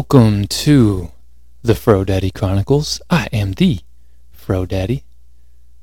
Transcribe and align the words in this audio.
Welcome 0.00 0.46
to 0.46 1.12
the 1.60 1.74
Fro 1.74 2.04
Daddy 2.04 2.30
Chronicles. 2.30 3.02
I 3.10 3.28
am 3.34 3.52
the 3.52 3.80
Fro 4.32 4.64
Daddy, 4.64 5.04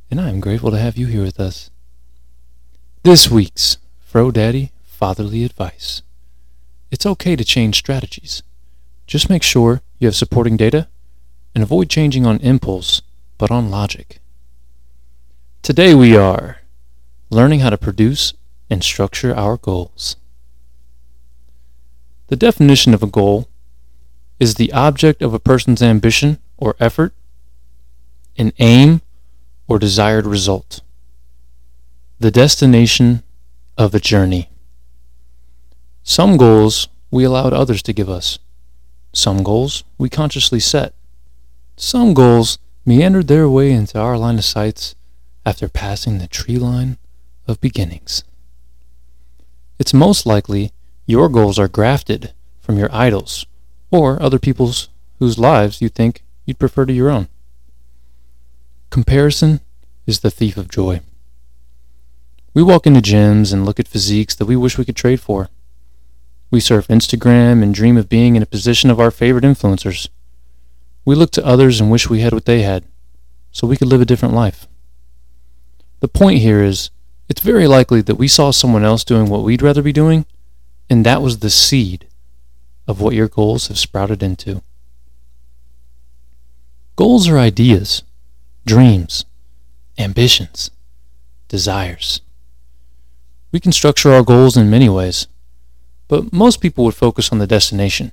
and 0.10 0.20
I 0.20 0.30
am 0.30 0.40
grateful 0.40 0.72
to 0.72 0.80
have 0.80 0.98
you 0.98 1.06
here 1.06 1.22
with 1.22 1.40
us. 1.40 1.70
This 3.04 3.30
week's 3.30 3.78
Fro 4.00 4.32
Daddy 4.32 4.72
Fatherly 4.84 5.44
Advice. 5.44 6.02
It's 6.90 7.06
okay 7.06 7.36
to 7.36 7.46
change 7.46 7.78
strategies. 7.78 8.42
Just 9.06 9.30
make 9.30 9.44
sure 9.44 9.82
you 10.00 10.08
have 10.08 10.16
supporting 10.16 10.58
data 10.58 10.88
and 11.54 11.64
avoid 11.64 11.88
changing 11.88 12.26
on 12.26 12.40
impulse, 12.40 13.04
but 13.38 13.52
on 13.52 13.70
logic. 13.70 14.18
Today 15.62 15.94
we 15.94 16.18
are 16.18 16.62
learning 17.30 17.60
how 17.60 17.70
to 17.70 17.78
produce 17.78 18.34
and 18.68 18.84
structure 18.84 19.36
our 19.36 19.58
goals. 19.58 20.16
The 22.30 22.36
definition 22.36 22.96
of 22.96 23.04
a 23.04 23.08
goal 23.08 23.48
is 24.40 24.56
the 24.56 24.72
object 24.72 25.22
of 25.22 25.34
a 25.34 25.40
person's 25.40 25.82
ambition 25.82 26.38
or 26.58 26.76
effort, 26.80 27.14
an 28.38 28.54
aim 28.60 29.02
or 29.68 29.80
desired 29.80 30.26
result, 30.26 30.82
the 32.20 32.32
destination 32.32 33.24
of 33.78 33.96
a 33.96 34.00
journey. 34.00 34.50
Some 36.04 36.38
goals 36.38 36.88
we 37.10 37.24
allowed 37.24 37.54
others 37.54 37.82
to 37.84 37.94
give 37.94 38.10
us. 38.10 38.40
Some 39.14 39.44
goals 39.44 39.84
we 39.98 40.10
consciously 40.10 40.60
set. 40.60 40.94
Some 41.76 42.14
goals 42.14 42.60
meandered 42.86 43.28
their 43.28 43.50
way 43.50 43.72
into 43.72 44.00
our 44.00 44.18
line 44.18 44.38
of 44.38 44.46
sights 44.46 44.96
after 45.46 45.68
passing 45.68 46.20
the 46.20 46.28
tree 46.28 46.58
line 46.58 46.98
of 47.48 47.60
beginnings. 47.60 48.24
It's 49.80 49.94
most 49.94 50.26
likely 50.26 50.72
your 51.08 51.28
goals 51.30 51.58
are 51.58 51.68
grafted 51.68 52.34
from 52.62 52.78
your 52.78 52.94
idols 52.94 53.47
or 53.92 54.22
other 54.22 54.40
people's 54.40 54.90
whose 55.20 55.40
lives 55.40 55.82
you 55.82 55.90
think 55.90 56.24
you'd 56.46 56.60
prefer 56.60 56.86
to 56.86 56.94
your 56.94 57.10
own. 57.10 57.28
Comparison 58.90 59.62
is 60.06 60.22
the 60.22 60.32
thief 60.32 60.58
of 60.58 60.70
joy. 60.70 61.02
We 62.54 62.64
walk 62.64 62.88
into 62.88 63.02
gyms 63.02 63.54
and 63.54 63.66
look 63.66 63.80
at 63.80 63.88
physiques 63.88 64.34
that 64.36 64.46
we 64.46 64.56
wish 64.56 64.78
we 64.78 64.86
could 64.86 64.96
trade 64.96 65.20
for. 65.20 65.50
We 66.50 66.60
surf 66.60 66.88
Instagram 66.88 67.62
and 67.62 67.74
dream 67.74 67.98
of 67.98 68.10
being 68.10 68.36
in 68.36 68.42
a 68.42 68.48
position 68.48 68.90
of 68.90 69.00
our 69.00 69.12
favorite 69.12 69.44
influencers. 69.44 70.08
We 71.06 71.16
look 71.16 71.32
to 71.32 71.46
others 71.46 71.80
and 71.80 71.92
wish 71.92 72.10
we 72.10 72.22
had 72.22 72.34
what 72.34 72.46
they 72.46 72.62
had, 72.62 72.86
so 73.52 73.68
we 73.68 73.78
could 73.78 73.90
live 73.90 74.02
a 74.02 74.06
different 74.06 74.34
life. 74.34 74.68
The 76.00 76.08
point 76.08 76.40
here 76.40 76.64
is, 76.64 76.90
it's 77.30 77.42
very 77.42 77.68
likely 77.68 78.02
that 78.02 78.16
we 78.16 78.28
saw 78.28 78.52
someone 78.52 78.84
else 78.84 79.04
doing 79.04 79.30
what 79.30 79.44
we'd 79.44 79.62
rather 79.62 79.82
be 79.82 79.92
doing, 79.94 80.26
and 80.90 81.06
that 81.06 81.22
was 81.22 81.40
the 81.40 81.50
seed 81.50 82.08
of 82.88 83.02
what 83.02 83.14
your 83.14 83.28
goals 83.28 83.68
have 83.68 83.78
sprouted 83.78 84.24
into. 84.24 84.62
Goals 86.96 87.28
are 87.28 87.38
ideas, 87.38 88.04
dreams, 88.66 89.26
ambitions, 89.98 90.72
desires. 91.48 92.22
We 93.52 93.60
can 93.60 93.72
structure 93.72 94.12
our 94.12 94.24
goals 94.24 94.58
in 94.58 94.70
many 94.70 94.90
ways, 94.90 95.28
but 96.08 96.34
most 96.34 96.62
people 96.62 96.86
would 96.86 96.96
focus 96.96 97.32
on 97.32 97.40
the 97.40 97.48
destination. 97.48 98.12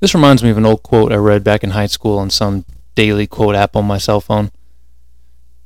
This 0.00 0.14
reminds 0.14 0.42
me 0.42 0.50
of 0.50 0.58
an 0.58 0.66
old 0.66 0.82
quote 0.82 1.12
I 1.12 1.16
read 1.16 1.42
back 1.42 1.64
in 1.64 1.70
high 1.70 1.86
school 1.86 2.18
on 2.18 2.30
some 2.30 2.64
daily 2.94 3.26
quote 3.26 3.54
app 3.54 3.74
on 3.74 3.84
my 3.84 3.98
cell 3.98 4.20
phone. 4.20 4.50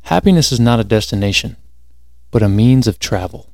Happiness 0.03 0.53
is 0.53 0.61
not 0.61 0.81
a 0.81 0.85
destination, 0.85 1.57
but 2.31 2.43
a 2.43 2.49
means 2.49 2.87
of 2.87 2.99
travel. 2.99 3.51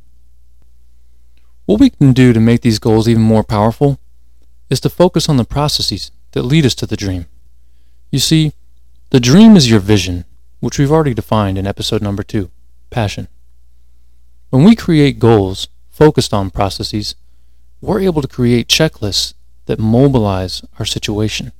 What 1.66 1.80
we 1.80 1.90
can 1.90 2.12
do 2.12 2.32
to 2.32 2.40
make 2.40 2.62
these 2.62 2.78
goals 2.78 3.08
even 3.08 3.22
more 3.22 3.44
powerful 3.44 4.00
is 4.70 4.80
to 4.80 4.90
focus 4.90 5.28
on 5.28 5.36
the 5.36 5.44
processes 5.44 6.10
that 6.32 6.42
lead 6.42 6.66
us 6.66 6.74
to 6.76 6.86
the 6.86 6.96
dream. 6.96 7.26
You 8.10 8.18
see, 8.18 8.52
the 9.10 9.20
dream 9.20 9.56
is 9.56 9.70
your 9.70 9.80
vision, 9.80 10.24
which 10.60 10.78
we've 10.78 10.92
already 10.92 11.14
defined 11.14 11.58
in 11.58 11.66
episode 11.66 12.02
number 12.02 12.22
two 12.22 12.50
passion. 12.90 13.28
When 14.50 14.64
we 14.64 14.74
create 14.74 15.18
goals 15.18 15.68
focused 15.90 16.32
on 16.32 16.50
processes, 16.50 17.14
we're 17.80 18.00
able 18.00 18.22
to 18.22 18.28
create 18.28 18.68
checklists 18.68 19.34
that 19.66 19.78
mobilize 19.78 20.62
our 20.78 20.86
situation. 20.86 21.52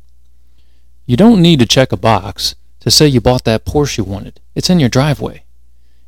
You 1.07 1.17
don't 1.17 1.43
need 1.43 1.59
to 1.61 1.67
check 1.67 1.93
a 1.93 1.97
box 1.97 2.55
to 2.81 2.91
say 2.91 3.07
you 3.07 3.21
bought 3.21 3.45
that 3.45 3.65
Porsche 3.65 3.99
you 3.99 4.05
wanted. 4.05 4.41
It's 4.55 4.71
in 4.71 4.81
your 4.81 4.89
driveway. 4.89 5.45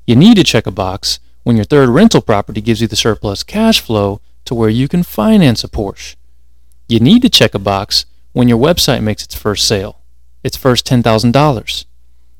You 0.06 0.16
need 0.16 0.36
to 0.36 0.44
check 0.44 0.66
a 0.66 0.70
box 0.70 1.20
when 1.42 1.56
your 1.56 1.64
third 1.64 1.88
rental 1.88 2.20
property 2.20 2.60
gives 2.60 2.80
you 2.80 2.86
the 2.86 2.96
surplus 2.96 3.42
cash 3.42 3.80
flow 3.80 4.20
to 4.44 4.54
where 4.54 4.68
you 4.68 4.88
can 4.88 5.02
finance 5.02 5.62
a 5.64 5.68
Porsche. 5.68 6.16
You 6.90 6.98
need 6.98 7.22
to 7.22 7.28
check 7.30 7.54
a 7.54 7.60
box 7.60 8.04
when 8.32 8.48
your 8.48 8.58
website 8.58 9.00
makes 9.00 9.22
its 9.22 9.36
first 9.36 9.68
sale, 9.68 10.00
its 10.42 10.56
first 10.56 10.84
$10,000. 10.84 11.84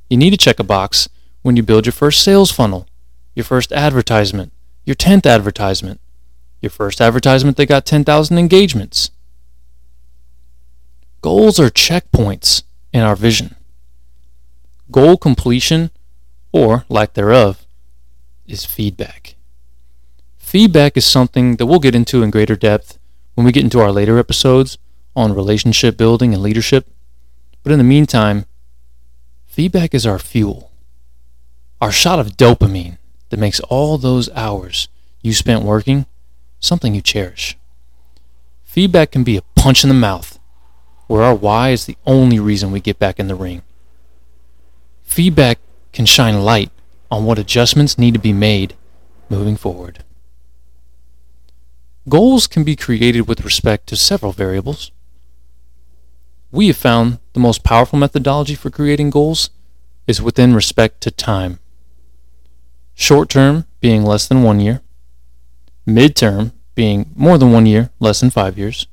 You 0.09 0.17
need 0.17 0.31
to 0.31 0.37
check 0.37 0.59
a 0.59 0.65
box 0.65 1.09
when 1.43 1.55
you 1.55 1.63
build 1.63 1.87
your 1.87 1.93
first 1.93 2.21
sales 2.25 2.51
funnel, 2.51 2.89
your 3.37 3.45
first 3.45 3.71
advertisement, 3.71 4.53
your 4.85 4.97
10th 4.97 5.25
advertisement, 5.25 6.01
your 6.61 6.71
first 6.71 7.01
advertisement 7.01 7.59
that 7.59 7.67
got 7.67 7.87
10,000 7.87 8.39
engagements. 8.39 9.13
Goals 11.21 11.61
are 11.61 11.71
checkpoints 11.71 12.65
in 12.93 13.03
our 13.03 13.15
vision. 13.15 13.55
Goal 14.91 15.17
completion, 15.17 15.93
or 16.51 16.87
lack 16.89 17.15
thereof, 17.15 17.65
is 18.49 18.65
feedback. 18.65 19.37
Feedback 20.39 20.97
is 20.97 21.07
something 21.07 21.55
that 21.55 21.67
we'll 21.67 21.79
get 21.79 21.95
into 21.95 22.25
in 22.25 22.33
greater 22.33 22.57
depth 22.57 22.99
when 23.41 23.47
we 23.47 23.53
get 23.53 23.65
into 23.65 23.81
our 23.81 23.91
later 23.91 24.19
episodes 24.19 24.77
on 25.17 25.33
relationship 25.33 25.97
building 25.97 26.35
and 26.35 26.43
leadership. 26.43 26.87
But 27.63 27.73
in 27.73 27.79
the 27.79 27.85
meantime, 27.85 28.45
feedback 29.47 29.95
is 29.95 30.05
our 30.05 30.19
fuel, 30.19 30.71
our 31.81 31.91
shot 31.91 32.19
of 32.19 32.37
dopamine 32.37 32.99
that 33.31 33.41
makes 33.41 33.59
all 33.61 33.97
those 33.97 34.29
hours 34.35 34.89
you 35.23 35.33
spent 35.33 35.65
working 35.65 36.05
something 36.59 36.95
you 36.95 37.01
cherish. 37.01 37.57
Feedback 38.63 39.11
can 39.11 39.25
be 39.25 39.39
a 39.39 39.43
punch 39.57 39.85
in 39.85 39.89
the 39.89 39.95
mouth, 39.95 40.39
where 41.07 41.23
our 41.23 41.35
why 41.35 41.71
is 41.71 41.87
the 41.87 41.97
only 42.05 42.39
reason 42.39 42.71
we 42.71 42.79
get 42.79 42.99
back 42.99 43.19
in 43.19 43.27
the 43.27 43.35
ring. 43.35 43.63
Feedback 45.03 45.61
can 45.95 46.05
shine 46.05 46.45
light 46.45 46.71
on 47.11 47.25
what 47.25 47.39
adjustments 47.39 47.97
need 47.97 48.13
to 48.13 48.21
be 48.21 48.35
made 48.35 48.75
moving 49.31 49.57
forward. 49.57 50.05
Goals 52.11 52.49
can 52.49 52.65
be 52.65 52.75
created 52.75 53.29
with 53.29 53.45
respect 53.45 53.87
to 53.87 53.97
several 53.97 54.33
variables. 54.33 54.91
We 56.51 56.67
have 56.67 56.77
found 56.77 57.21
the 57.35 57.41
most 57.41 57.63
powerful 57.63 58.01
methodology 58.01 58.57
for 58.57 58.69
creating 58.69 59.11
goals 59.11 59.51
is 60.09 60.21
within 60.21 60.53
respect 60.53 61.01
to 61.03 61.13
time. 61.13 61.61
Short 62.95 63.29
term 63.29 63.65
being 63.79 64.05
less 64.05 64.27
than 64.27 64.43
one 64.43 64.59
year, 64.59 64.83
midterm 65.87 66.51
being 66.75 67.13
more 67.15 67.39
than 67.39 67.53
one 67.53 67.67
year, 67.67 67.91
less 68.01 68.19
than 68.19 68.31
five 68.31 68.59
years, 68.59 68.89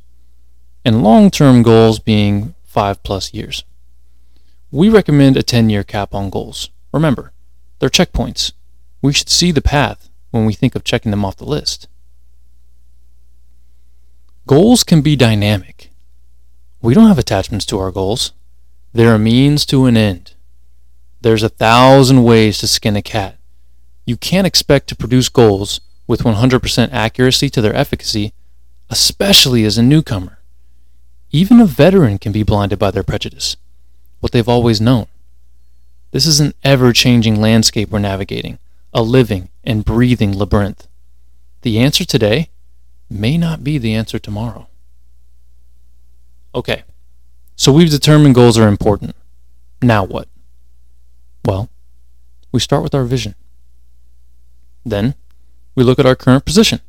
and 0.85 1.03
long 1.03 1.31
term 1.31 1.63
goals 1.63 1.97
being 1.97 2.53
five 2.65 3.01
plus 3.01 3.33
years. 3.33 3.63
We 4.69 4.89
recommend 4.89 5.37
a 5.37 5.41
10 5.41 5.71
year 5.71 5.83
cap 5.83 6.13
on 6.13 6.29
goals. 6.29 6.69
Remember, 6.93 7.31
they're 7.79 7.89
checkpoints. 7.89 8.51
We 9.01 9.11
should 9.11 9.29
see 9.29 9.51
the 9.51 9.69
path 9.75 10.07
when 10.29 10.45
we 10.45 10.53
think 10.53 10.75
of 10.75 10.83
checking 10.83 11.09
them 11.09 11.25
off 11.25 11.37
the 11.37 11.45
list. 11.45 11.87
Goals 14.47 14.85
can 14.85 15.01
be 15.01 15.17
dynamic. 15.17 15.89
We 16.81 16.93
don't 16.93 17.09
have 17.09 17.19
attachments 17.19 17.65
to 17.65 17.79
our 17.79 17.91
goals. 17.91 18.31
They're 18.93 19.15
a 19.15 19.19
means 19.19 19.65
to 19.65 19.87
an 19.87 19.97
end. 19.97 20.35
There's 21.19 21.43
a 21.43 21.49
thousand 21.49 22.23
ways 22.23 22.59
to 22.59 22.67
skin 22.67 22.95
a 22.95 23.01
cat. 23.01 23.37
You 24.05 24.15
can't 24.15 24.47
expect 24.47 24.87
to 24.87 24.95
produce 24.95 25.27
goals 25.27 25.81
with 26.07 26.21
100% 26.21 26.93
accuracy 26.93 27.49
to 27.49 27.61
their 27.61 27.75
efficacy, 27.75 28.31
especially 28.89 29.65
as 29.65 29.77
a 29.77 29.83
newcomer. 29.83 30.39
Even 31.29 31.59
a 31.59 31.65
veteran 31.65 32.17
can 32.17 32.31
be 32.31 32.43
blinded 32.43 32.79
by 32.79 32.89
their 32.89 33.03
prejudice, 33.03 33.57
what 34.21 34.31
they've 34.31 34.47
always 34.47 34.79
known. 34.79 35.07
This 36.11 36.25
is 36.25 36.39
an 36.39 36.53
ever 36.63 36.93
changing 36.93 37.41
landscape 37.41 37.89
we're 37.89 37.99
navigating, 37.99 38.59
a 38.93 39.01
living 39.01 39.49
and 39.65 39.83
breathing 39.83 40.31
labyrinth. 40.31 40.87
The 41.63 41.79
answer 41.79 42.05
today 42.05 42.49
may 43.09 43.37
not 43.37 43.63
be 43.63 43.77
the 43.77 43.93
answer 43.93 44.19
tomorrow. 44.19 44.67
Okay, 46.53 46.83
so 47.55 47.71
we've 47.71 47.89
determined 47.89 48.35
goals 48.35 48.57
are 48.57 48.67
important. 48.67 49.15
Now 49.81 50.03
what? 50.03 50.27
Well, 51.45 51.69
we 52.51 52.59
start 52.59 52.83
with 52.83 52.95
our 52.95 53.03
vision. 53.03 53.35
Then, 54.85 55.15
we 55.75 55.83
look 55.83 55.99
at 55.99 56.05
our 56.05 56.15
current 56.15 56.45
position. 56.45 56.81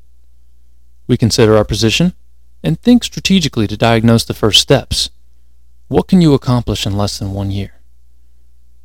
We 1.06 1.17
consider 1.17 1.56
our 1.56 1.65
position 1.65 2.15
and 2.62 2.81
think 2.81 3.05
strategically 3.05 3.67
to 3.67 3.76
diagnose 3.76 4.25
the 4.25 4.35
first 4.35 4.61
steps. 4.61 5.11
What 5.88 6.09
can 6.09 6.20
you 6.20 6.35
accomplish 6.35 6.87
in 6.87 6.97
less 6.97 7.19
than 7.19 7.32
one 7.32 7.50
year? 7.50 7.75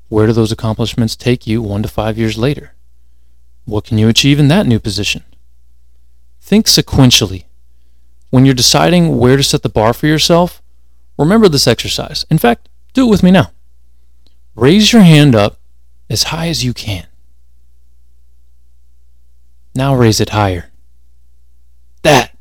Where 0.09 0.27
do 0.27 0.33
those 0.33 0.51
accomplishments 0.51 1.15
take 1.15 1.47
you 1.47 1.61
one 1.61 1.83
to 1.83 1.89
five 1.89 2.17
years 2.17 2.37
later? 2.37 2.73
What 3.65 3.85
can 3.85 3.97
you 3.97 4.09
achieve 4.09 4.39
in 4.39 4.47
that 4.49 4.67
new 4.67 4.79
position? 4.79 5.23
Think 6.43 6.65
sequentially. 6.65 7.45
When 8.29 8.43
you're 8.43 8.53
deciding 8.53 9.17
where 9.17 9.37
to 9.37 9.43
set 9.43 9.63
the 9.63 9.69
bar 9.69 9.93
for 9.93 10.07
yourself, 10.07 10.61
remember 11.17 11.47
this 11.47 11.67
exercise. 11.67 12.25
In 12.29 12.37
fact, 12.37 12.67
do 12.91 13.07
it 13.07 13.09
with 13.09 13.23
me 13.23 13.31
now. 13.31 13.51
Raise 14.53 14.91
your 14.91 15.03
hand 15.03 15.35
up 15.35 15.57
as 16.09 16.23
high 16.23 16.49
as 16.49 16.61
you 16.61 16.73
can. 16.73 17.07
Now 19.73 19.95
raise 19.95 20.19
it 20.19 20.29
higher. 20.29 20.69
That 22.01 22.35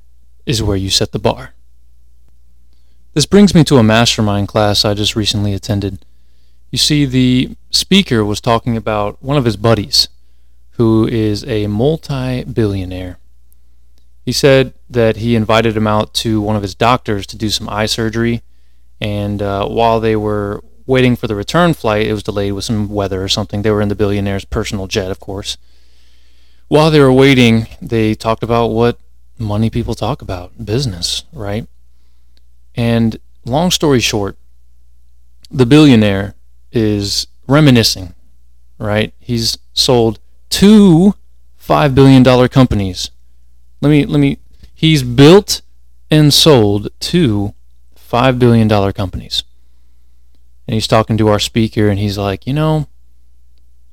is 0.46 0.64
where 0.64 0.76
you 0.76 0.90
set 0.90 1.12
the 1.12 1.20
bar. 1.20 1.54
This 3.14 3.24
brings 3.24 3.54
me 3.54 3.62
to 3.64 3.78
a 3.78 3.84
mastermind 3.84 4.48
class 4.48 4.84
I 4.84 4.94
just 4.94 5.14
recently 5.14 5.54
attended. 5.54 6.04
You 6.72 6.78
see, 6.78 7.04
the 7.04 7.56
speaker 7.70 8.24
was 8.24 8.40
talking 8.40 8.76
about 8.76 9.22
one 9.22 9.36
of 9.36 9.44
his 9.44 9.56
buddies 9.56 10.08
who 10.72 11.06
is 11.06 11.44
a 11.44 11.68
multi 11.68 12.42
billionaire. 12.42 13.18
He 14.24 14.32
said 14.32 14.74
that 14.88 15.16
he 15.16 15.34
invited 15.34 15.76
him 15.76 15.86
out 15.86 16.14
to 16.14 16.40
one 16.40 16.56
of 16.56 16.62
his 16.62 16.74
doctors 16.74 17.26
to 17.28 17.36
do 17.36 17.50
some 17.50 17.68
eye 17.68 17.86
surgery, 17.86 18.42
and 19.00 19.42
uh, 19.42 19.66
while 19.66 19.98
they 19.98 20.14
were 20.14 20.62
waiting 20.86 21.16
for 21.16 21.26
the 21.26 21.34
return 21.34 21.74
flight, 21.74 22.06
it 22.06 22.12
was 22.12 22.22
delayed 22.22 22.52
with 22.52 22.64
some 22.64 22.88
weather 22.88 23.22
or 23.22 23.28
something. 23.28 23.62
They 23.62 23.70
were 23.70 23.82
in 23.82 23.88
the 23.88 23.94
billionaire's 23.94 24.44
personal 24.44 24.86
jet, 24.86 25.10
of 25.10 25.20
course. 25.20 25.56
While 26.68 26.90
they 26.90 27.00
were 27.00 27.12
waiting, 27.12 27.66
they 27.80 28.14
talked 28.14 28.42
about 28.42 28.68
what 28.68 28.98
money 29.38 29.70
people 29.70 29.94
talk 29.94 30.22
about 30.22 30.64
business, 30.64 31.24
right? 31.32 31.66
And 32.74 33.18
long 33.44 33.70
story 33.70 34.00
short, 34.00 34.36
the 35.50 35.66
billionaire 35.66 36.34
is 36.70 37.26
reminiscing, 37.46 38.14
right? 38.78 39.12
He's 39.18 39.58
sold 39.74 40.18
two 40.48 41.14
$5 41.60 41.94
billion 41.94 42.48
companies. 42.48 43.10
Let 43.82 43.90
me, 43.90 44.06
let 44.06 44.18
me, 44.20 44.38
he's 44.72 45.02
built 45.02 45.60
and 46.10 46.32
sold 46.32 46.88
two 47.00 47.52
$5 47.98 48.38
billion 48.38 48.68
companies. 48.92 49.44
And 50.66 50.74
he's 50.74 50.86
talking 50.86 51.18
to 51.18 51.28
our 51.28 51.38
speaker 51.38 51.88
and 51.88 51.98
he's 51.98 52.16
like, 52.16 52.46
you 52.46 52.54
know, 52.54 52.86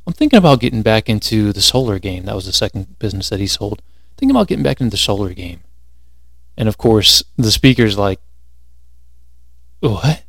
I'm 0.06 0.14
thinking 0.14 0.38
about 0.38 0.60
getting 0.60 0.82
back 0.82 1.10
into 1.10 1.52
the 1.52 1.62
solar 1.62 2.00
game. 2.00 2.26
That 2.26 2.36
was 2.36 2.46
the 2.46 2.54
second 2.54 3.00
business 3.00 3.30
that 3.30 3.40
he 3.40 3.48
sold. 3.48 3.82
Thinking 4.18 4.36
about 4.36 4.48
getting 4.48 4.64
back 4.64 4.80
into 4.80 4.92
the 4.92 4.98
solar 4.98 5.34
game. 5.34 5.60
And 6.58 6.68
of 6.68 6.78
course, 6.78 7.24
the 7.38 7.52
speaker's 7.52 7.98
like, 7.98 8.20
"What? 9.80 10.24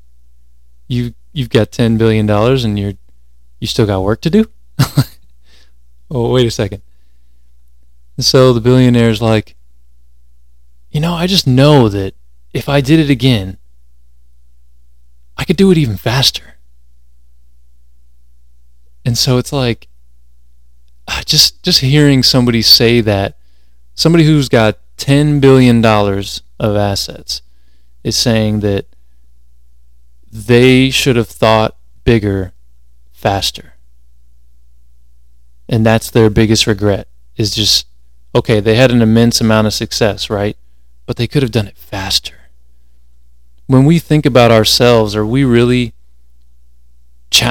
You 0.87 1.15
you've 1.33 1.51
got 1.51 1.73
ten 1.73 1.97
billion 1.97 2.27
dollars 2.27 2.65
and 2.65 2.79
you're 2.79 2.93
you 3.59 3.67
still 3.67 3.87
got 3.87 4.03
work 4.03 4.21
to 4.21 4.31
do?" 4.31 4.51
oh, 6.11 6.31
wait 6.31 6.47
a 6.47 6.51
second. 6.51 6.83
And 8.21 8.25
so 8.27 8.53
the 8.53 8.61
billionaire's 8.61 9.23
like, 9.23 9.57
"You 10.91 11.01
know, 11.01 11.15
I 11.15 11.27
just 11.27 11.47
know 11.47 11.89
that 11.89 12.13
if 12.53 12.69
I 12.69 12.83
did 12.83 13.01
it 13.01 13.09
again, 13.09 13.57
I 15.39 15.47
could 15.47 15.57
do 15.57 15.71
it 15.71 15.79
even 15.79 15.97
faster." 15.97 16.59
And 19.07 19.17
so 19.17 19.39
it's 19.39 19.55
like 19.55 19.89
uh, 21.09 21.23
just 21.25 21.63
just 21.63 21.81
hearing 21.81 22.23
somebody 22.23 22.61
say 22.61 23.01
that 23.01 23.39
somebody 23.95 24.25
who's 24.25 24.51
got 24.51 24.79
$10 24.99 25.41
billion 25.41 25.83
of 25.83 26.77
assets 26.77 27.41
is 28.05 28.19
saying 28.19 28.61
that 28.61 28.85
they 30.31 30.91
should 30.91 31.17
have 31.17 31.29
thought 31.29 31.75
bigger 32.05 32.53
faster. 33.13 33.77
And 35.71 35.87
that's 35.87 36.11
their 36.11 36.29
biggest 36.29 36.67
regret 36.67 37.09
is 37.39 37.55
just, 37.55 37.87
okay, 38.35 38.61
they 38.61 38.75
had 38.75 38.91
an 38.91 39.03
immense 39.03 39.41
amount 39.41 39.67
of 39.67 39.75
success, 39.75 40.31
right? 40.31 40.57
But 41.07 41.17
they 41.17 41.27
could 41.27 41.43
have 41.43 41.53
done 41.53 41.67
it 41.67 41.77
faster. 41.77 42.35
When 43.67 43.85
we 43.85 43.99
think 43.99 44.27
about 44.27 44.51
ourselves, 44.51 45.15
are 45.15 45.27
we 45.27 45.45
really 45.45 45.95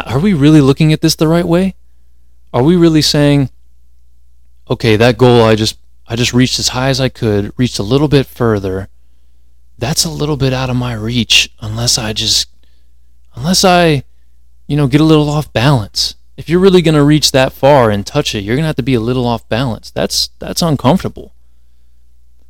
are 0.05 0.19
we 0.19 0.33
really 0.33 0.61
looking 0.61 0.91
at 0.91 1.01
this 1.01 1.15
the 1.15 1.27
right 1.27 1.47
way? 1.47 1.75
Are 2.53 2.63
we 2.63 2.75
really 2.75 3.01
saying, 3.01 3.49
okay, 4.69 4.95
that 4.97 5.17
goal 5.17 5.41
I 5.43 5.55
just 5.55 5.77
I 6.09 6.15
just 6.15 6.33
reached 6.33 6.57
as 6.57 6.69
high 6.69 6.89
as 6.89 6.99
I 6.99 7.07
could, 7.07 7.53
reached 7.55 7.77
a 7.77 7.83
little 7.83 8.07
bit 8.07 8.25
further. 8.25 8.89
That's 9.77 10.05
a 10.05 10.09
little 10.09 10.37
bit 10.37 10.53
out 10.53 10.71
of 10.71 10.75
my 10.75 10.93
reach 10.93 11.51
unless 11.61 11.99
I 11.99 12.13
just, 12.13 12.49
unless 13.35 13.63
I, 13.63 14.03
you 14.67 14.75
know, 14.75 14.87
get 14.87 15.01
a 15.01 15.05
little 15.05 15.29
off 15.29 15.53
balance. 15.53 16.15
If 16.39 16.47
you're 16.47 16.62
really 16.62 16.81
going 16.81 16.95
to 16.95 17.03
reach 17.03 17.33
that 17.33 17.51
far 17.51 17.91
and 17.91 18.07
touch 18.07 18.33
it, 18.33 18.45
you're 18.45 18.56
going 18.56 18.63
to 18.63 18.68
have 18.68 18.77
to 18.77 18.81
be 18.81 18.94
a 18.94 19.01
little 19.01 19.27
off 19.27 19.50
balance. 19.50 19.91
That's, 19.91 20.30
that's 20.39 20.62
uncomfortable. 20.62 21.33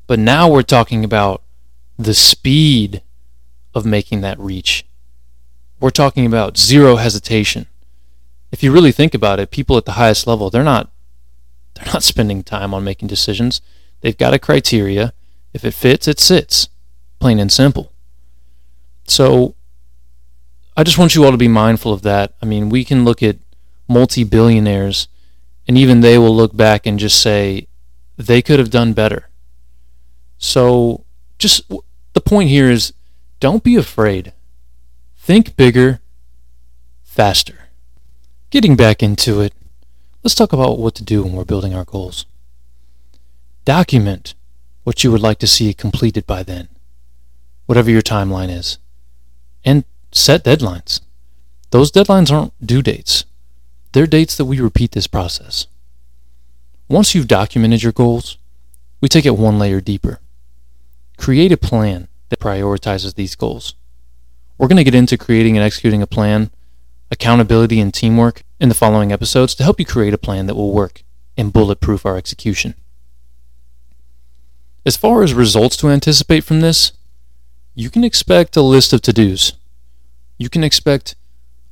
But 0.06 0.20
now 0.20 0.48
we're 0.48 0.62
talking 0.62 1.04
about 1.04 1.42
the 1.98 2.14
speed 2.14 3.02
of 3.74 3.88
making 3.88 4.22
that 4.22 4.38
reach. 4.40 4.86
We're 5.80 5.90
talking 5.90 6.28
about 6.28 6.56
zero 6.56 6.98
hesitation. 6.98 7.66
If 8.52 8.62
you 8.62 8.72
really 8.72 8.92
think 8.92 9.16
about 9.16 9.40
it, 9.40 9.50
people 9.50 9.76
at 9.76 9.86
the 9.86 9.94
highest 9.94 10.28
level, 10.28 10.52
they're 10.52 10.64
not 10.64 10.92
they're 11.74 11.92
not 11.92 12.04
spending 12.04 12.44
time 12.44 12.76
on 12.76 12.84
making 12.84 13.08
decisions. 13.08 13.60
They've 14.02 14.16
got 14.16 14.36
a 14.36 14.40
criteria. 14.40 15.14
If 15.52 15.66
it 15.66 15.74
fits, 15.74 16.08
it 16.08 16.20
sits. 16.20 16.70
Plain 17.18 17.40
and 17.40 17.52
simple. 17.52 17.92
So 19.08 19.56
I 20.78 20.84
just 20.84 21.00
want 21.00 21.16
you 21.16 21.26
all 21.26 21.32
to 21.32 21.38
be 21.38 21.48
mindful 21.48 21.92
of 21.92 22.04
that. 22.04 22.36
I 22.40 22.46
mean, 22.46 22.70
we 22.70 22.86
can 22.86 23.04
look 23.04 23.24
at 23.24 23.38
multi 23.90 24.24
billionaires, 24.24 25.08
and 25.68 25.78
even 25.78 26.02
they 26.02 26.18
will 26.18 26.36
look 26.36 26.56
back 26.56 26.86
and 26.86 27.00
just 27.00 27.22
say 27.22 27.68
they 28.18 28.42
could 28.42 28.60
have 28.60 28.70
done 28.70 28.94
better. 28.94 29.30
So 30.38 31.06
just 31.38 31.68
the 31.70 32.22
point 32.22 32.50
here 32.50 32.70
is 32.70 32.94
don't 33.40 33.64
be 33.64 33.76
afraid. 33.76 34.34
Think 35.18 35.56
bigger, 35.56 36.00
faster. 37.04 37.70
Getting 38.50 38.76
back 38.76 39.04
into 39.04 39.42
it, 39.42 39.54
Let's 40.22 40.36
talk 40.36 40.52
about 40.52 40.80
what 40.80 40.96
to 40.96 41.04
do 41.04 41.24
when 41.24 41.34
we're 41.34 41.46
building 41.46 41.74
our 41.74 41.86
goals. 41.86 42.26
Document 43.64 44.34
what 44.84 45.04
you 45.04 45.12
would 45.12 45.22
like 45.22 45.40
to 45.40 45.48
see 45.48 45.74
completed 45.74 46.28
by 46.28 46.44
then, 46.44 46.68
whatever 47.68 47.90
your 47.90 48.02
timeline 48.02 48.50
is, 48.50 48.80
and 49.64 49.86
set 50.12 50.44
deadlines. 50.44 51.00
Those 51.70 51.92
deadlines 51.92 52.32
aren't 52.32 52.54
due 52.66 52.82
dates, 52.82 53.24
they're 53.92 54.08
dates 54.08 54.36
that 54.38 54.46
we 54.46 54.60
repeat 54.60 54.92
this 54.92 55.08
process. 55.08 55.68
Once 56.88 57.14
you've 57.14 57.28
documented 57.28 57.84
your 57.84 57.92
goals, 57.92 58.38
we 59.02 59.08
take 59.08 59.26
it 59.26 59.38
one 59.38 59.60
layer 59.60 59.82
deeper. 59.82 60.20
Create 61.18 61.52
a 61.52 61.58
plan 61.58 62.08
that 62.30 62.40
prioritizes 62.40 63.16
these 63.16 63.36
goals. 63.36 63.76
We're 64.58 64.68
going 64.68 64.78
to 64.78 64.84
get 64.84 64.96
into 64.96 65.18
creating 65.18 65.58
and 65.58 65.66
executing 65.66 66.02
a 66.02 66.08
plan 66.08 66.52
accountability, 67.12 67.80
and 67.80 67.94
teamwork 67.94 68.44
in 68.60 68.70
the 68.70 68.76
following 68.76 69.12
episodes 69.12 69.56
to 69.56 69.64
help 69.64 69.80
you 69.80 69.86
create 69.86 70.14
a 70.14 70.18
plan 70.18 70.46
that 70.46 70.56
will 70.56 70.72
work 70.72 71.04
and 71.38 71.54
bulletproof 71.54 72.06
our 72.06 72.18
execution. 72.18 72.76
As 74.86 74.98
far 74.98 75.24
as 75.24 75.34
results 75.34 75.76
to 75.78 75.90
anticipate 75.90 76.44
from 76.44 76.62
this, 76.62 76.94
you 77.76 77.90
can 77.90 78.04
expect 78.04 78.56
a 78.56 78.62
list 78.62 78.94
of 78.94 79.02
to 79.04 79.14
dos. 79.14 79.54
You 80.38 80.50
can 80.50 80.64
expect 80.64 81.16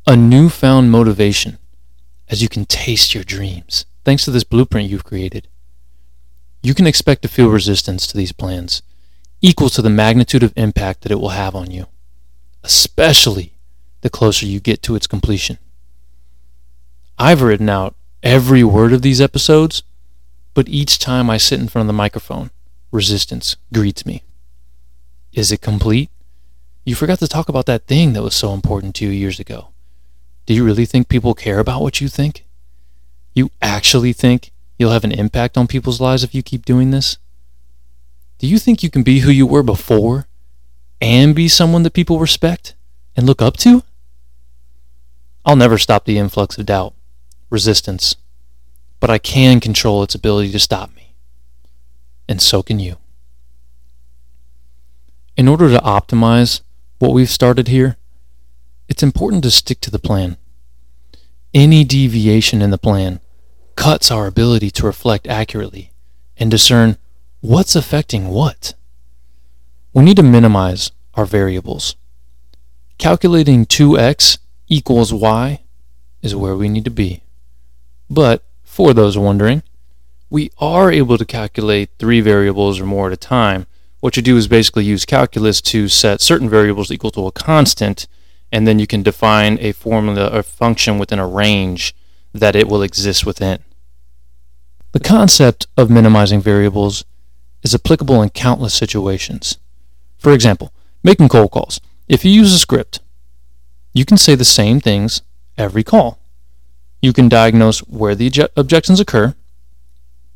a 0.05 0.15
newfound 0.15 0.91
motivation 0.91 1.57
as 2.29 2.41
you 2.41 2.49
can 2.49 2.65
taste 2.65 3.13
your 3.13 3.23
dreams 3.23 3.85
thanks 4.03 4.23
to 4.25 4.31
this 4.31 4.43
blueprint 4.43 4.89
you've 4.89 5.03
created. 5.03 5.47
You 6.63 6.73
can 6.73 6.87
expect 6.87 7.21
to 7.21 7.27
feel 7.27 7.49
resistance 7.49 8.07
to 8.07 8.17
these 8.17 8.31
plans, 8.31 8.81
equal 9.41 9.69
to 9.69 9.81
the 9.81 9.89
magnitude 9.89 10.43
of 10.43 10.53
impact 10.55 11.01
that 11.01 11.11
it 11.11 11.19
will 11.19 11.29
have 11.29 11.55
on 11.55 11.71
you, 11.71 11.87
especially 12.63 13.53
the 14.01 14.09
closer 14.09 14.45
you 14.45 14.59
get 14.59 14.81
to 14.83 14.95
its 14.95 15.07
completion. 15.07 15.57
I've 17.17 17.41
written 17.41 17.69
out 17.69 17.95
every 18.23 18.63
word 18.63 18.93
of 18.93 19.01
these 19.01 19.21
episodes, 19.21 19.83
but 20.53 20.69
each 20.69 20.99
time 20.99 21.29
I 21.29 21.37
sit 21.37 21.59
in 21.59 21.67
front 21.67 21.83
of 21.83 21.87
the 21.87 21.93
microphone, 21.93 22.51
resistance 22.91 23.55
greets 23.73 24.05
me. 24.05 24.23
Is 25.33 25.51
it 25.51 25.61
complete? 25.61 26.09
You 26.85 26.95
forgot 26.95 27.19
to 27.19 27.27
talk 27.27 27.49
about 27.49 27.65
that 27.65 27.85
thing 27.85 28.13
that 28.13 28.23
was 28.23 28.35
so 28.35 28.53
important 28.53 28.95
to 28.95 29.05
you 29.05 29.11
years 29.11 29.39
ago. 29.39 29.69
Do 30.47 30.55
you 30.55 30.63
really 30.63 30.85
think 30.85 31.07
people 31.07 31.35
care 31.35 31.59
about 31.59 31.83
what 31.83 32.01
you 32.01 32.07
think? 32.07 32.43
You 33.35 33.51
actually 33.61 34.13
think 34.13 34.51
you'll 34.79 34.91
have 34.91 35.03
an 35.03 35.11
impact 35.11 35.55
on 35.55 35.67
people's 35.67 36.01
lives 36.01 36.23
if 36.23 36.33
you 36.33 36.41
keep 36.41 36.65
doing 36.65 36.89
this? 36.89 37.17
Do 38.39 38.47
you 38.47 38.57
think 38.57 38.81
you 38.81 38.89
can 38.89 39.03
be 39.03 39.19
who 39.19 39.29
you 39.29 39.45
were 39.45 39.61
before 39.61 40.25
and 40.99 41.35
be 41.35 41.47
someone 41.47 41.83
that 41.83 41.93
people 41.93 42.19
respect? 42.19 42.73
and 43.17 43.25
look 43.25 43.41
up 43.41 43.57
to? 43.57 43.83
I'll 45.43 45.55
never 45.55 45.77
stop 45.77 46.05
the 46.05 46.19
influx 46.19 46.57
of 46.57 46.67
doubt, 46.67 46.93
resistance, 47.49 48.15
but 48.99 49.09
I 49.09 49.17
can 49.17 49.59
control 49.59 50.03
its 50.03 50.15
ability 50.15 50.51
to 50.51 50.59
stop 50.59 50.95
me. 50.95 51.15
And 52.29 52.41
so 52.41 52.61
can 52.61 52.79
you. 52.79 52.97
In 55.35 55.47
order 55.47 55.69
to 55.69 55.79
optimize 55.79 56.61
what 56.99 57.13
we've 57.13 57.29
started 57.29 57.67
here, 57.67 57.97
it's 58.87 59.03
important 59.03 59.43
to 59.43 59.51
stick 59.51 59.81
to 59.81 59.91
the 59.91 59.99
plan. 59.99 60.37
Any 61.53 61.83
deviation 61.83 62.61
in 62.61 62.71
the 62.71 62.77
plan 62.77 63.19
cuts 63.75 64.11
our 64.11 64.27
ability 64.27 64.71
to 64.71 64.85
reflect 64.85 65.27
accurately 65.27 65.91
and 66.37 66.51
discern 66.51 66.97
what's 67.41 67.75
affecting 67.75 68.29
what. 68.29 68.73
We 69.93 70.03
need 70.03 70.17
to 70.17 70.23
minimize 70.23 70.91
our 71.15 71.25
variables 71.25 71.95
calculating 72.97 73.65
2x 73.65 74.39
equals 74.67 75.13
y 75.13 75.61
is 76.21 76.35
where 76.35 76.55
we 76.55 76.69
need 76.69 76.85
to 76.85 76.91
be. 76.91 77.21
But 78.09 78.43
for 78.63 78.93
those 78.93 79.17
wondering, 79.17 79.63
we 80.29 80.51
are 80.57 80.91
able 80.91 81.17
to 81.17 81.25
calculate 81.25 81.89
three 81.99 82.21
variables 82.21 82.79
or 82.79 82.85
more 82.85 83.07
at 83.07 83.13
a 83.13 83.17
time. 83.17 83.67
What 83.99 84.17
you 84.17 84.23
do 84.23 84.37
is 84.37 84.47
basically 84.47 84.83
use 84.83 85.05
calculus 85.05 85.61
to 85.61 85.87
set 85.87 86.21
certain 86.21 86.49
variables 86.49 86.91
equal 86.91 87.11
to 87.11 87.27
a 87.27 87.31
constant, 87.31 88.07
and 88.51 88.67
then 88.67 88.79
you 88.79 88.87
can 88.87 89.03
define 89.03 89.57
a 89.59 89.71
formula 89.71 90.29
or 90.33 90.43
function 90.43 90.97
within 90.97 91.19
a 91.19 91.27
range 91.27 91.95
that 92.33 92.55
it 92.55 92.67
will 92.67 92.81
exist 92.81 93.25
within. 93.25 93.59
The 94.91 94.99
concept 94.99 95.67
of 95.75 95.89
minimizing 95.89 96.41
variables 96.41 97.03
is 97.63 97.75
applicable 97.75 98.21
in 98.21 98.29
countless 98.29 98.73
situations. 98.73 99.57
For 100.17 100.31
example, 100.31 100.73
making 101.03 101.29
cold 101.29 101.51
calls. 101.51 101.79
If 102.07 102.23
you 102.23 102.31
use 102.31 102.53
a 102.53 102.59
script, 102.59 102.99
you 103.93 104.05
can 104.05 104.17
say 104.17 104.35
the 104.35 104.45
same 104.45 104.79
things 104.79 105.21
every 105.57 105.83
call. 105.83 106.19
You 107.01 107.13
can 107.13 107.29
diagnose 107.29 107.79
where 107.79 108.15
the 108.15 108.49
objections 108.55 108.99
occur, 108.99 109.35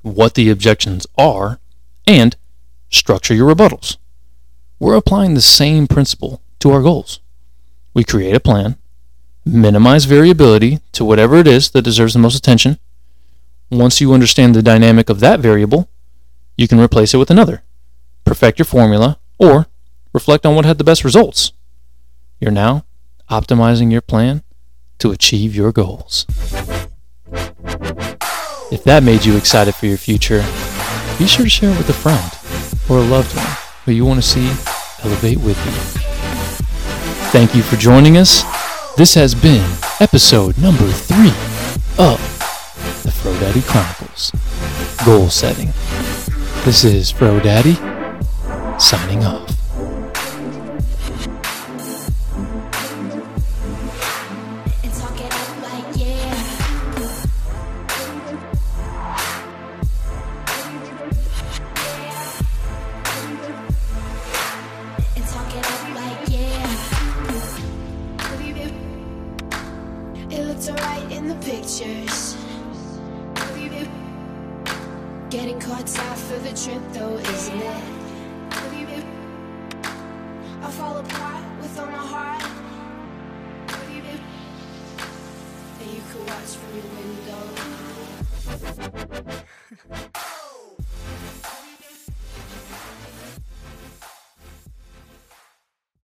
what 0.01 0.33
the 0.33 0.49
objections 0.49 1.07
are, 1.17 1.59
and 2.05 2.35
structure 2.89 3.33
your 3.33 3.53
rebuttals. 3.53 3.97
We're 4.79 4.95
applying 4.95 5.33
the 5.33 5.41
same 5.41 5.87
principle 5.87 6.41
to 6.59 6.71
our 6.71 6.81
goals. 6.81 7.19
We 7.93 8.03
create 8.03 8.35
a 8.35 8.39
plan, 8.39 8.77
minimize 9.45 10.05
variability 10.05 10.79
to 10.93 11.03
whatever 11.03 11.35
it 11.37 11.47
is 11.47 11.71
that 11.71 11.81
deserves 11.81 12.13
the 12.13 12.19
most 12.19 12.35
attention. 12.35 12.79
Once 13.69 13.99
you 13.99 14.13
understand 14.13 14.55
the 14.55 14.61
dynamic 14.61 15.09
of 15.09 15.19
that 15.19 15.39
variable, 15.39 15.89
you 16.57 16.67
can 16.67 16.79
replace 16.79 17.13
it 17.13 17.17
with 17.17 17.31
another, 17.31 17.63
perfect 18.25 18.59
your 18.59 18.65
formula, 18.65 19.17
or 19.37 19.67
reflect 20.13 20.45
on 20.45 20.55
what 20.55 20.65
had 20.65 20.77
the 20.77 20.83
best 20.83 21.03
results. 21.03 21.53
You're 22.39 22.51
now 22.51 22.85
optimizing 23.29 23.91
your 23.91 24.01
plan 24.01 24.43
to 24.99 25.11
achieve 25.11 25.55
your 25.55 25.71
goals. 25.71 26.25
If 28.71 28.83
that 28.85 29.03
made 29.03 29.25
you 29.25 29.35
excited 29.35 29.75
for 29.75 29.85
your 29.85 29.97
future, 29.97 30.45
be 31.17 31.27
sure 31.27 31.45
to 31.45 31.49
share 31.49 31.71
it 31.71 31.77
with 31.77 31.89
a 31.89 31.93
friend 31.93 32.31
or 32.89 32.99
a 32.99 33.07
loved 33.07 33.35
one 33.35 33.57
who 33.85 33.91
you 33.91 34.05
want 34.05 34.21
to 34.21 34.27
see 34.27 34.49
elevate 35.03 35.39
with 35.39 35.57
you. 35.65 36.10
Thank 37.31 37.55
you 37.55 37.63
for 37.63 37.77
joining 37.77 38.17
us. 38.17 38.43
This 38.97 39.13
has 39.13 39.33
been 39.33 39.65
episode 40.01 40.57
number 40.57 40.87
three 40.89 41.29
of 41.97 42.19
the 43.03 43.11
Fro 43.11 43.31
Daddy 43.39 43.61
Chronicles 43.61 44.31
Goal 45.05 45.29
Setting. 45.29 45.71
This 46.65 46.83
is 46.83 47.09
Fro 47.09 47.39
Daddy 47.39 47.75
signing 48.77 49.23
off. 49.23 49.60
Getting 75.31 75.61
caught 75.61 75.97
out 75.97 76.17
for 76.17 76.37
the 76.39 76.49
trip 76.49 76.81
though, 76.91 77.15
isn't 77.15 77.61
it? 77.61 78.00